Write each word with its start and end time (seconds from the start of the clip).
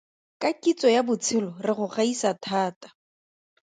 Ka 0.41 0.49
kitso 0.61 0.87
ya 0.95 1.01
botshelo 1.07 1.49
re 1.65 1.71
go 1.77 1.85
gaisa 1.95 2.29
thata. 2.45 2.87